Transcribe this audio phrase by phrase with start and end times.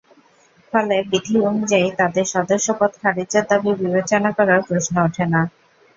[0.73, 5.41] ফলে বিধি অনুযায়ী তাঁদের সদস্যপদ খারিজের দাবি বিবেচনা করার প্রশ্ন ওঠে না।